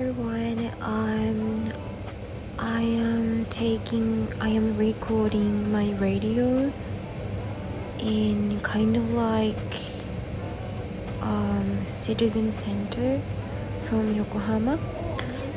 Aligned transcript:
everyone. 0.00 0.70
Um, 0.80 1.72
I 2.56 2.82
am 2.82 3.46
taking, 3.46 4.32
I 4.40 4.48
am 4.50 4.76
recording 4.76 5.72
my 5.72 5.90
radio 5.94 6.72
in 7.98 8.60
kind 8.60 8.96
of 8.96 9.10
like 9.10 9.74
um, 11.20 11.84
citizen 11.84 12.52
center 12.52 13.20
from 13.80 14.14
Yokohama. 14.14 14.78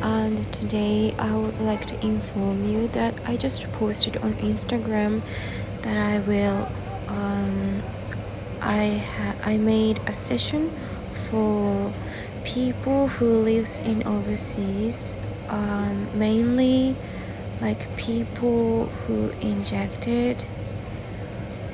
And 0.00 0.52
today 0.52 1.14
I 1.16 1.32
would 1.36 1.60
like 1.60 1.86
to 1.86 2.04
inform 2.04 2.68
you 2.68 2.88
that 2.88 3.14
I 3.26 3.36
just 3.36 3.70
posted 3.74 4.16
on 4.16 4.34
Instagram 4.34 5.22
that 5.82 5.96
I 5.96 6.18
will. 6.18 6.68
Um, 7.06 7.84
I 8.60 8.96
ha- 8.96 9.36
I 9.44 9.58
made 9.58 10.00
a 10.08 10.12
session 10.12 10.72
for 11.30 11.92
people 12.44 13.08
who 13.08 13.42
lives 13.42 13.80
in 13.80 14.06
overseas 14.06 15.16
um, 15.48 16.08
mainly 16.18 16.96
like 17.60 17.94
people 17.96 18.86
who 19.06 19.30
injected. 19.40 20.46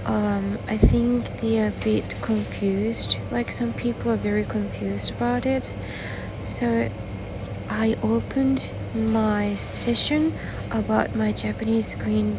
Um, 0.05 0.59
i 0.66 0.77
think 0.78 1.41
they 1.41 1.61
are 1.61 1.69
a 1.69 1.84
bit 1.84 2.16
confused 2.23 3.19
like 3.30 3.52
some 3.52 3.75
people 3.75 4.11
are 4.11 4.16
very 4.16 4.45
confused 4.45 5.11
about 5.11 5.45
it. 5.47 5.75
So 6.41 6.91
i 7.69 7.97
opened 8.02 8.73
my 8.95 9.55
session 9.56 10.37
about 10.70 11.14
my 11.14 11.30
japanese 11.30 11.95
green 11.95 12.39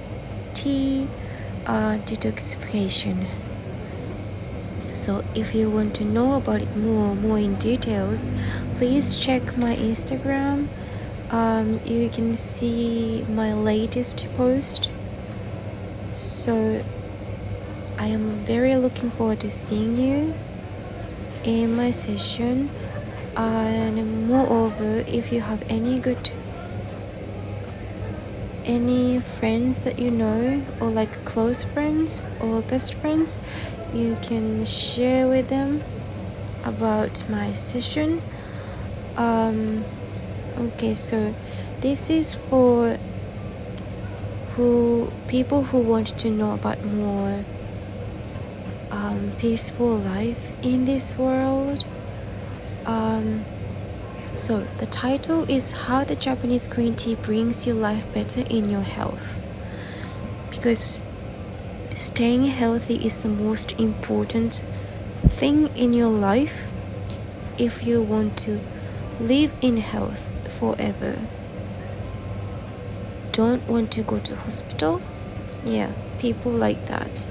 tea 0.53 1.07
uh, 1.65 1.97
detoxification 2.09 3.25
so 4.93 5.23
if 5.35 5.55
you 5.55 5.69
want 5.69 5.95
to 5.95 6.03
know 6.03 6.33
about 6.33 6.61
it 6.61 6.75
more 6.75 7.15
more 7.15 7.39
in 7.39 7.55
details 7.55 8.31
please 8.75 9.15
check 9.15 9.57
my 9.57 9.75
instagram. 9.75 10.67
Um, 11.29 11.79
you 11.85 12.09
can 12.09 12.35
see 12.35 13.25
my 13.29 13.53
latest 13.53 14.27
post. 14.35 14.91
So 16.09 16.83
i 17.97 18.07
am 18.07 18.43
very 18.43 18.75
looking 18.75 19.11
forward 19.11 19.39
to 19.41 19.51
seeing 19.51 19.97
you 19.97 20.33
in 21.43 21.75
my 21.75 21.91
session. 21.91 22.69
And 23.37 24.27
moreover 24.27 25.05
if 25.07 25.31
you 25.31 25.39
have 25.41 25.63
any 25.69 25.99
good 25.99 26.31
any 28.65 29.19
friends 29.19 29.79
that 29.79 29.97
you 29.99 30.11
know 30.11 30.63
or 30.79 30.89
like 30.89 31.23
close 31.25 31.63
friends 31.63 32.27
or 32.39 32.61
best 32.61 32.93
friends 32.95 33.41
you 33.93 34.17
can 34.21 34.65
share 34.65 35.27
with 35.27 35.49
them 35.49 35.83
about 36.63 37.27
my 37.29 37.53
session. 37.53 38.21
Um, 39.17 39.83
okay 40.57 40.93
so 40.93 41.33
this 41.81 42.09
is 42.09 42.35
for 42.49 42.97
who 44.55 45.11
people 45.27 45.63
who 45.63 45.79
want 45.79 46.07
to 46.19 46.29
know 46.29 46.51
about 46.51 46.83
more 46.85 47.43
um, 48.91 49.31
peaceful 49.37 49.97
life 49.97 50.51
in 50.61 50.85
this 50.85 51.17
world. 51.17 51.85
Um, 52.85 53.45
so 54.35 54.67
the 54.77 54.85
title 54.85 55.49
is 55.49 55.71
how 55.71 56.03
the 56.03 56.15
japanese 56.15 56.67
green 56.67 56.95
tea 56.95 57.15
brings 57.15 57.65
your 57.65 57.75
life 57.75 58.05
better 58.13 58.41
in 58.41 58.69
your 58.69 58.81
health. 58.81 59.41
Because 60.49 61.01
staying 61.93 62.45
healthy 62.45 62.95
is 62.95 63.19
the 63.19 63.29
most 63.29 63.73
important 63.79 64.63
thing 65.27 65.67
in 65.75 65.93
your 65.93 66.09
life 66.09 66.67
if 67.57 67.85
you 67.85 68.01
want 68.01 68.37
to 68.37 68.59
live 69.19 69.51
in 69.61 69.77
health 69.77 70.29
forever. 70.47 71.19
Don't 73.31 73.67
want 73.67 73.91
to 73.91 74.03
go 74.03 74.19
to 74.19 74.35
hospital? 74.35 75.01
Yeah 75.63 75.91
people 76.21 76.51
like 76.51 76.85
that. 76.85 77.27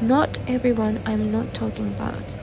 Not 0.00 0.40
everyone 0.48 1.00
i'm 1.06 1.30
not 1.30 1.54
talking 1.54 1.86
about. 1.86 2.36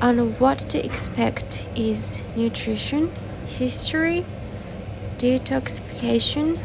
And 0.00 0.38
what 0.38 0.58
to 0.70 0.84
expect 0.84 1.66
is 1.74 2.22
nutrition 2.36 3.10
history 3.46 4.24
detoxification 5.18 6.58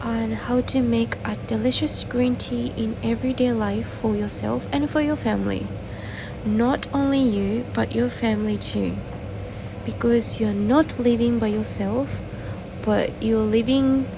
on 0.00 0.32
how 0.32 0.60
to 0.60 0.80
make 0.80 1.16
a 1.24 1.36
delicious 1.46 2.04
green 2.04 2.36
tea 2.36 2.72
in 2.76 2.96
everyday 3.02 3.52
life 3.52 3.86
for 3.86 4.16
yourself 4.16 4.66
and 4.72 4.88
for 4.88 5.00
your 5.00 5.16
family. 5.16 5.66
Not 6.44 6.88
only 6.92 7.20
you, 7.20 7.66
but 7.74 7.94
your 7.94 8.08
family 8.08 8.56
too. 8.56 8.96
Because 9.84 10.40
you're 10.40 10.54
not 10.54 10.98
living 10.98 11.38
by 11.38 11.48
yourself, 11.48 12.20
but 12.82 13.10
you're 13.22 13.38
living, 13.44 14.08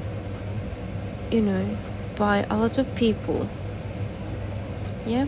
you 1.31 1.41
know, 1.41 1.77
by 2.17 2.47
a 2.49 2.57
lot 2.57 2.79
of 2.79 2.95
people. 2.95 3.49
Yeah? 5.05 5.27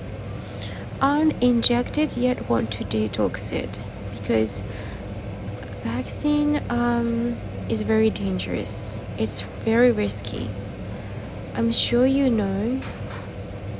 Uninjected 1.00 2.16
yet 2.16 2.48
want 2.48 2.70
to 2.72 2.84
detox 2.84 3.52
it 3.52 3.82
because 4.12 4.62
vaccine 5.82 6.62
um, 6.70 7.36
is 7.68 7.82
very 7.82 8.10
dangerous. 8.10 9.00
It's 9.18 9.40
very 9.64 9.90
risky. 9.90 10.50
I'm 11.54 11.70
sure 11.70 12.06
you 12.06 12.30
know. 12.30 12.80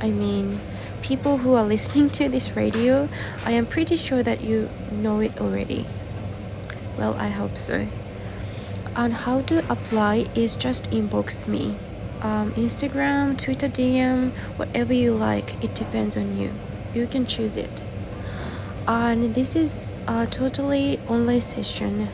I 0.01 0.11
mean, 0.11 0.61
people 1.03 1.39
who 1.39 1.55
are 1.55 1.65
listening 1.65 2.11
to 2.11 2.29
this 2.29 2.57
radio, 2.57 3.09
I 3.45 3.53
am 3.53 3.67
pretty 3.67 3.97
sure 3.97 4.23
that 4.23 4.41
you 4.41 4.71
know 4.91 5.21
it 5.21 5.41
already. 5.41 5.87
Well, 6.97 7.15
I 7.15 7.29
hope 7.29 7.57
so. 7.57 7.87
And 8.97 9.13
how 9.13 9.43
to 9.43 9.71
apply 9.71 10.29
is 10.35 10.57
just 10.57 10.91
inbox 10.91 11.49
me. 11.49 11.77
Um, 12.23 12.53
Instagram, 12.53 13.37
Twitter 13.37 13.69
DM, 13.69 14.33
whatever 14.57 14.95
you 14.95 15.15
like, 15.15 15.63
it 15.63 15.75
depends 15.75 16.17
on 16.17 16.39
you. 16.39 16.53
You 16.95 17.07
can 17.07 17.27
choose 17.27 17.57
it. 17.57 17.85
And 18.87 19.35
this 19.35 19.57
is 19.57 19.93
a 20.07 20.27
totally 20.27 21.01
online 21.09 21.41
session 21.41 22.09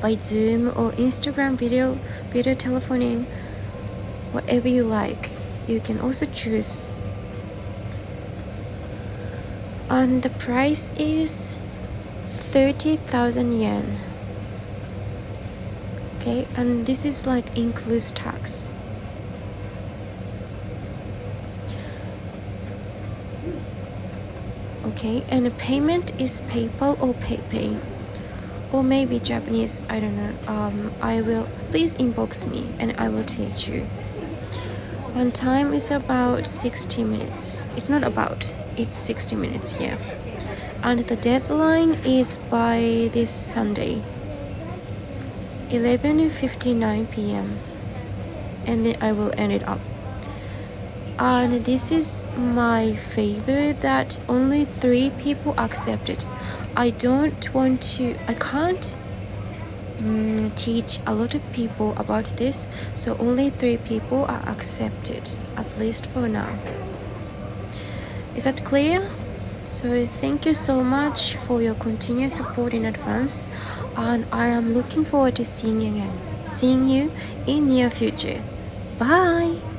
by 0.00 0.16
Zoom 0.16 0.68
or 0.68 0.92
Instagram 0.92 1.56
video, 1.56 1.98
video 2.30 2.54
telephoning, 2.54 3.26
whatever 4.32 4.68
you 4.68 4.84
like. 4.84 5.30
You 5.66 5.80
can 5.80 6.00
also 6.00 6.26
choose. 6.26 6.90
And 9.88 10.22
the 10.22 10.30
price 10.30 10.92
is 10.96 11.58
30,000 12.28 13.60
yen. 13.60 13.98
Okay, 16.16 16.46
and 16.54 16.86
this 16.86 17.04
is 17.04 17.26
like 17.26 17.56
includes 17.56 18.12
tax. 18.12 18.70
Okay, 24.84 25.24
and 25.28 25.46
the 25.46 25.50
payment 25.50 26.12
is 26.20 26.40
PayPal 26.42 27.00
or 27.00 27.14
PayPay 27.14 27.80
or 28.72 28.82
maybe 28.82 29.18
Japanese, 29.18 29.80
I 29.88 30.00
don't 30.00 30.16
know. 30.16 30.34
Um, 30.46 30.92
I 31.00 31.20
will 31.20 31.48
please 31.70 31.94
inbox 31.94 32.48
me 32.48 32.68
and 32.78 32.94
I 32.98 33.08
will 33.08 33.24
teach 33.24 33.68
you. 33.68 33.86
One 35.12 35.32
time 35.32 35.74
is 35.74 35.90
about 35.90 36.46
60 36.46 37.02
minutes. 37.02 37.68
It's 37.76 37.88
not 37.88 38.04
about, 38.04 38.54
it's 38.76 38.96
60 38.96 39.34
minutes, 39.36 39.76
yeah. 39.80 39.98
And 40.82 41.00
the 41.00 41.16
deadline 41.16 41.94
is 42.06 42.38
by 42.48 43.10
this 43.12 43.30
Sunday, 43.30 44.02
11:59 45.70 47.10
p.m. 47.10 47.58
And 48.66 48.86
then 48.86 48.96
I 49.02 49.12
will 49.12 49.32
end 49.36 49.52
it 49.52 49.66
up. 49.68 49.80
And 51.20 51.66
this 51.66 51.92
is 51.92 52.26
my 52.34 52.94
favor 52.94 53.74
that 53.74 54.18
only 54.26 54.64
three 54.64 55.10
people 55.10 55.54
accepted. 55.58 56.24
I 56.74 56.88
don't 56.88 57.52
want 57.52 57.82
to, 57.96 58.16
I 58.26 58.32
can't 58.32 58.96
mm, 59.98 60.54
teach 60.56 60.98
a 61.06 61.14
lot 61.14 61.34
of 61.34 61.42
people 61.52 61.92
about 61.98 62.24
this, 62.38 62.68
so 62.94 63.18
only 63.18 63.50
three 63.50 63.76
people 63.76 64.24
are 64.24 64.42
accepted, 64.48 65.28
at 65.58 65.66
least 65.78 66.06
for 66.06 66.26
now. 66.26 66.58
Is 68.34 68.44
that 68.44 68.64
clear? 68.64 69.06
So 69.66 70.06
thank 70.22 70.46
you 70.46 70.54
so 70.54 70.82
much 70.82 71.36
for 71.36 71.60
your 71.60 71.74
continued 71.74 72.32
support 72.32 72.72
in 72.72 72.86
advance, 72.86 73.46
and 73.94 74.24
I 74.32 74.46
am 74.46 74.72
looking 74.72 75.04
forward 75.04 75.36
to 75.36 75.44
seeing 75.44 75.82
you 75.82 75.90
again, 75.90 76.46
seeing 76.46 76.88
you 76.88 77.12
in 77.46 77.68
near 77.68 77.90
future. 77.90 78.42
Bye. 78.98 79.69